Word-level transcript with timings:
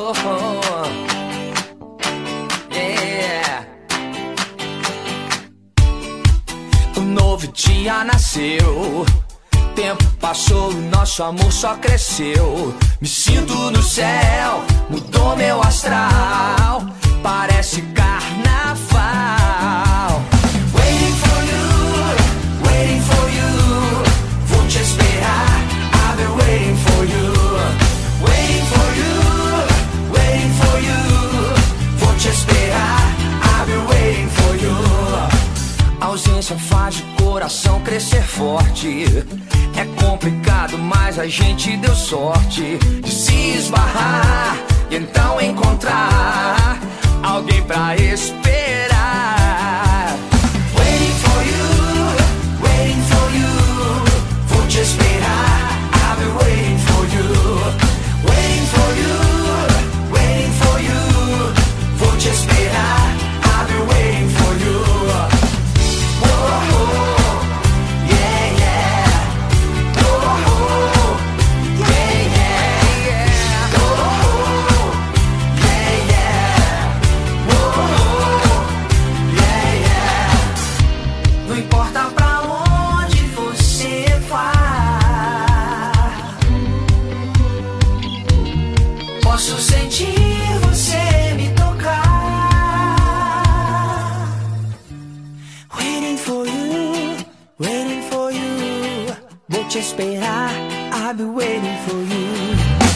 Oh, 0.00 0.12
yeah. 2.72 3.66
Um 6.96 7.02
novo 7.02 7.48
dia 7.48 8.04
nasceu. 8.04 9.04
Tempo 9.74 10.04
passou, 10.20 10.72
nosso 10.72 11.24
amor 11.24 11.50
só 11.50 11.74
cresceu. 11.74 12.72
Me 13.00 13.08
sinto 13.08 13.54
no 13.72 13.82
céu, 13.82 14.62
mudou 14.88 15.36
meu 15.36 15.60
astral. 15.62 16.77
ausência 36.18 36.58
faz 36.58 36.98
o 36.98 37.22
coração 37.22 37.80
crescer 37.82 38.22
forte. 38.22 39.04
É 39.76 40.02
complicado, 40.02 40.76
mas 40.76 41.16
a 41.16 41.28
gente 41.28 41.76
deu 41.76 41.94
sorte 41.94 42.76
de 43.04 43.10
se 43.10 43.34
esbarrar 43.56 44.56
Won't 99.50 99.74
you 99.74 99.80
spare? 99.80 100.22
I'll 100.92 101.14
be 101.14 101.24
waiting 101.24 101.78
for 101.86 101.96
you. 101.96 102.87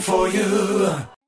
for 0.00 0.28
you. 0.28 1.19